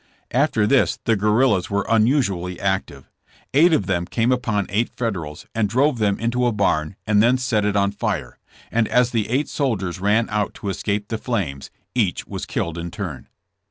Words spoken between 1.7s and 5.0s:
unusually active. Eight of them came upon eight